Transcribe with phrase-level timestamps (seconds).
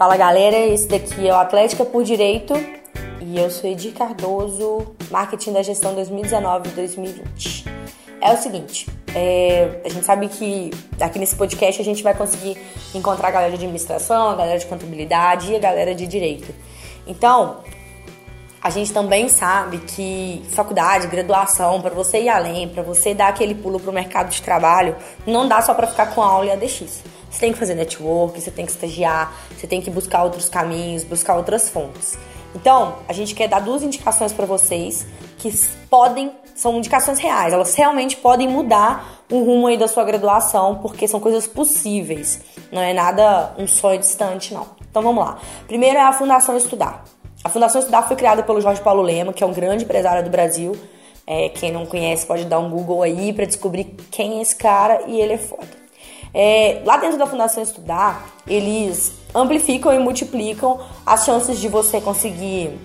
[0.00, 2.54] Fala galera, esse daqui é o Atlética por Direito
[3.20, 7.66] e eu sou Edir Cardoso, Marketing da Gestão 2019-2020.
[8.18, 12.56] É o seguinte, é, a gente sabe que aqui nesse podcast a gente vai conseguir
[12.94, 16.50] encontrar a galera de administração, a galera de contabilidade e a galera de direito.
[17.06, 17.58] Então,
[18.62, 23.54] a gente também sabe que faculdade, graduação, para você ir além, para você dar aquele
[23.54, 24.94] pulo pro mercado de trabalho,
[25.26, 27.02] não dá só para ficar com a aula e ADX.
[27.30, 31.04] Você tem que fazer network, você tem que estagiar, você tem que buscar outros caminhos,
[31.04, 32.18] buscar outras fontes.
[32.54, 35.06] Então, a gente quer dar duas indicações para vocês
[35.38, 35.50] que
[35.88, 41.06] podem, são indicações reais, elas realmente podem mudar o rumo aí da sua graduação, porque
[41.08, 42.40] são coisas possíveis,
[42.70, 44.66] não é nada um sonho distante, não.
[44.90, 45.38] Então vamos lá.
[45.68, 47.04] Primeiro é a Fundação Estudar.
[47.42, 50.28] A Fundação Estudar foi criada pelo Jorge Paulo Lema, que é um grande empresário do
[50.28, 50.76] Brasil.
[51.26, 55.04] É, quem não conhece pode dar um Google aí para descobrir quem é esse cara
[55.06, 55.80] e ele é foda.
[56.34, 62.78] É, lá dentro da Fundação Estudar, eles amplificam e multiplicam as chances de você conseguir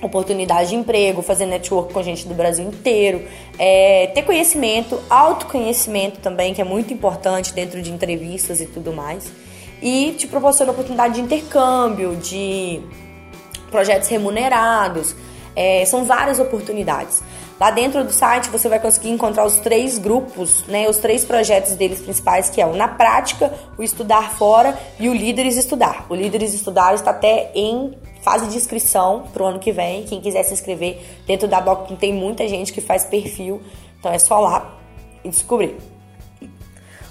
[0.00, 3.26] oportunidade de emprego, fazer network com gente do Brasil inteiro,
[3.58, 9.30] é, ter conhecimento, autoconhecimento também, que é muito importante dentro de entrevistas e tudo mais,
[9.82, 12.80] e te proporciona oportunidade de intercâmbio, de
[13.70, 15.14] projetos remunerados,
[15.54, 17.22] é, são várias oportunidades.
[17.60, 21.74] Lá dentro do site você vai conseguir encontrar os três grupos, né, os três projetos
[21.74, 26.06] deles principais, que é o Na Prática, o Estudar Fora e o Líderes Estudar.
[26.08, 30.04] O Líderes Estudar está até em fase de inscrição para o ano que vem.
[30.04, 33.60] Quem quiser se inscrever dentro da Doc tem muita gente que faz perfil,
[33.98, 34.78] então é só lá
[35.22, 35.76] e descobrir.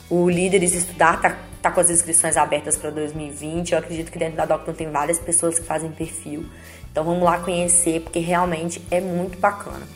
[0.09, 3.71] O Líderes Estudar tá, tá com as inscrições abertas para 2020.
[3.71, 6.45] Eu acredito que dentro da Docton tem várias pessoas que fazem perfil.
[6.91, 9.88] Então vamos lá conhecer, porque realmente é muito bacana.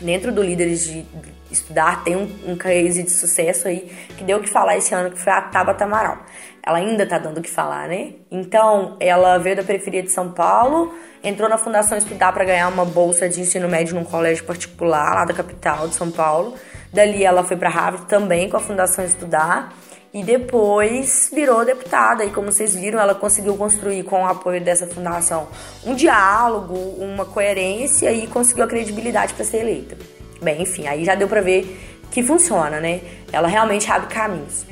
[0.00, 1.04] Dentro do Líderes de
[1.50, 5.10] Estudar tem um, um case de sucesso aí que deu o que falar esse ano,
[5.10, 6.18] que foi a Tabata Amaral.
[6.62, 8.12] Ela ainda tá dando o que falar, né?
[8.30, 12.84] Então, ela veio da periferia de São Paulo, entrou na Fundação Estudar para ganhar uma
[12.84, 16.54] bolsa de ensino médio num colégio particular lá da capital de São Paulo.
[16.92, 19.72] Dali ela foi para Harvard também com a Fundação Estudar
[20.12, 22.24] e depois virou deputada.
[22.24, 25.48] E como vocês viram, ela conseguiu construir com o apoio dessa fundação
[25.84, 29.96] um diálogo, uma coerência e conseguiu a credibilidade para ser eleita.
[30.40, 31.78] Bem, enfim, aí já deu para ver
[32.10, 33.00] que funciona, né?
[33.32, 34.64] Ela realmente abre caminhos.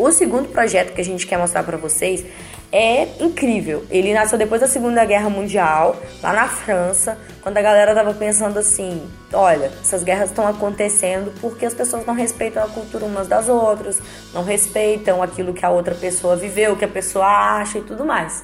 [0.00, 2.24] O segundo projeto que a gente quer mostrar para vocês
[2.72, 3.84] é incrível.
[3.90, 8.58] Ele nasceu depois da Segunda Guerra Mundial, lá na França, quando a galera tava pensando
[8.58, 13.46] assim: olha, essas guerras estão acontecendo porque as pessoas não respeitam a cultura umas das
[13.46, 14.00] outras,
[14.32, 18.02] não respeitam aquilo que a outra pessoa viveu, o que a pessoa acha e tudo
[18.02, 18.42] mais.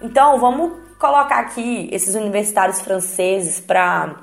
[0.00, 0.70] Então, vamos
[1.00, 4.20] colocar aqui esses universitários franceses para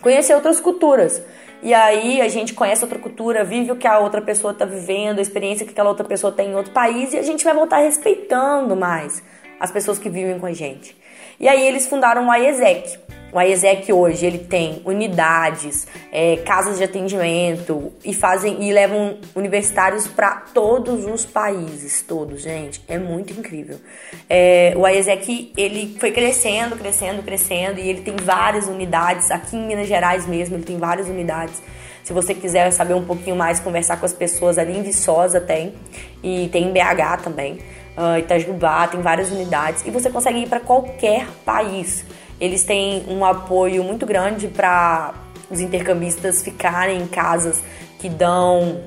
[0.00, 1.20] conhecer outras culturas.
[1.62, 5.18] E aí a gente conhece outra cultura, vive o que a outra pessoa está vivendo,
[5.18, 7.78] a experiência que aquela outra pessoa tem em outro país e a gente vai voltar
[7.78, 9.22] respeitando mais
[9.58, 10.96] as pessoas que vivem com a gente.
[11.40, 12.98] E aí eles fundaram o IESEC,
[13.30, 20.08] o IESEC hoje ele tem unidades, é, casas de atendimento e fazem e levam universitários
[20.08, 23.78] para todos os países, todos, gente, é muito incrível.
[24.28, 29.66] É, o IESEC ele foi crescendo, crescendo, crescendo e ele tem várias unidades aqui em
[29.66, 31.62] Minas Gerais mesmo, ele tem várias unidades.
[32.02, 35.74] Se você quiser saber um pouquinho mais, conversar com as pessoas ali em Viçosa tem
[36.22, 37.58] e tem em BH também,
[37.98, 42.06] uh, Itajubá tem várias unidades e você consegue ir para qualquer país.
[42.40, 45.14] Eles têm um apoio muito grande para
[45.50, 47.62] os intercambistas ficarem em casas
[47.98, 48.80] que dão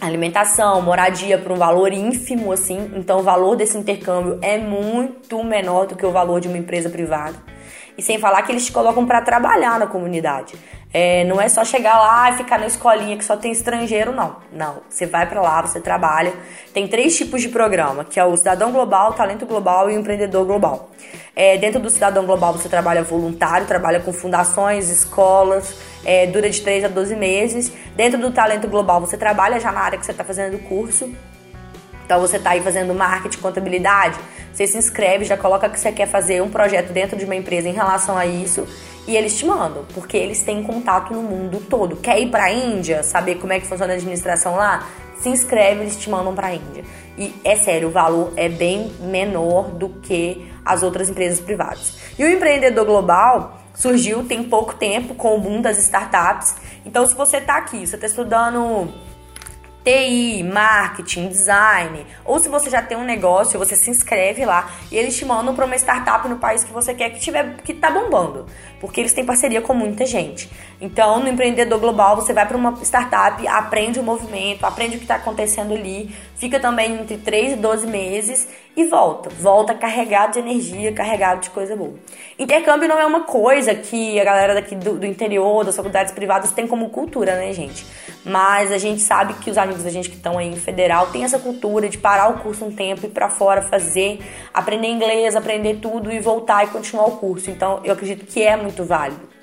[0.00, 2.90] alimentação, moradia por um valor ínfimo assim.
[2.94, 6.90] Então o valor desse intercâmbio é muito menor do que o valor de uma empresa
[6.90, 7.36] privada.
[7.96, 10.54] E sem falar que eles te colocam para trabalhar na comunidade.
[10.92, 14.36] É, não é só chegar lá e ficar na escolinha que só tem estrangeiro, não.
[14.52, 14.78] Não.
[14.88, 16.32] Você vai para lá, você trabalha.
[16.72, 20.46] Tem três tipos de programa, que é o Cidadão Global, Talento Global e o Empreendedor
[20.46, 20.90] Global.
[21.34, 26.60] É, dentro do Cidadão Global você trabalha voluntário, trabalha com fundações, escolas, é, dura de
[26.62, 27.72] 3 a 12 meses.
[27.94, 31.12] Dentro do Talento Global você trabalha já na área que você está fazendo o curso.
[32.06, 34.18] Então você está aí fazendo marketing, contabilidade,
[34.52, 37.68] você se inscreve, já coloca que você quer fazer um projeto dentro de uma empresa
[37.68, 38.66] em relação a isso
[39.06, 41.96] e eles te mandam, porque eles têm contato no mundo todo.
[41.96, 44.86] Quer ir para a Índia, saber como é que funciona a administração lá?
[45.18, 46.84] Se inscreve, eles te mandam para a Índia.
[47.18, 51.98] E é sério, o valor é bem menor do que as outras empresas privadas.
[52.18, 56.54] E o empreendedor global surgiu tem pouco tempo com o boom das startups.
[56.84, 58.92] Então, se você está aqui, você está estudando
[59.86, 64.98] TI, marketing, design, ou se você já tem um negócio, você se inscreve lá e
[64.98, 67.88] eles te mandam para uma startup no país que você quer que tiver que tá
[67.88, 68.46] bombando.
[68.80, 70.50] porque eles têm parceria com muita gente.
[70.80, 75.04] Então, no empreendedor global, você vai para uma startup, aprende o movimento, aprende o que
[75.04, 78.46] está acontecendo ali, fica também entre 3 e 12 meses
[78.76, 79.30] e volta.
[79.30, 81.94] Volta carregado de energia, carregado de coisa boa.
[82.38, 86.52] Intercâmbio não é uma coisa que a galera daqui do, do interior, das faculdades privadas,
[86.52, 87.86] tem como cultura, né, gente?
[88.28, 91.22] Mas a gente sabe que os amigos da gente que estão aí em federal têm
[91.22, 94.18] essa cultura de parar o curso um tempo, ir para fora, fazer,
[94.52, 97.50] aprender inglês, aprender tudo e voltar e continuar o curso.
[97.50, 99.36] Então, eu acredito que é muito válido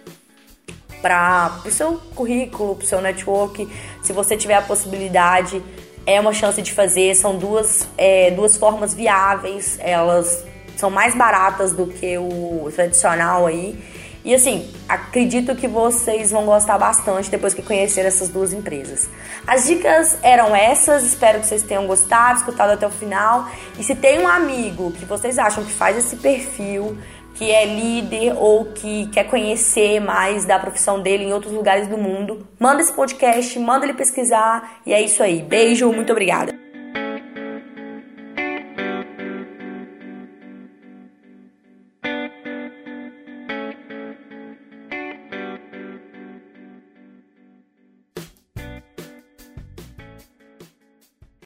[1.01, 3.67] para o seu currículo, para o seu network,
[4.01, 5.61] se você tiver a possibilidade,
[6.05, 7.13] é uma chance de fazer.
[7.15, 10.45] São duas, é, duas formas viáveis, elas
[10.77, 13.77] são mais baratas do que o tradicional aí.
[14.25, 19.09] E assim, acredito que vocês vão gostar bastante depois que conhecer essas duas empresas.
[19.45, 23.49] As dicas eram essas, espero que vocês tenham gostado, escutado até o final.
[23.77, 26.97] E se tem um amigo que vocês acham que faz esse perfil,
[27.35, 31.97] que é líder ou que quer conhecer mais da profissão dele em outros lugares do
[31.97, 35.41] mundo, manda esse podcast, manda ele pesquisar e é isso aí.
[35.41, 36.52] Beijo, muito obrigada.